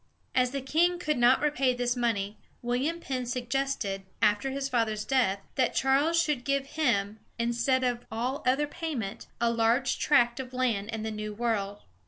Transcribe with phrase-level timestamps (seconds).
[0.33, 5.41] As the king could not repay this money, William Penn suggested, after his father's death,
[5.57, 10.89] that Charles should give him, instead of all other payment, a large tract of land
[10.89, 11.83] in the New World.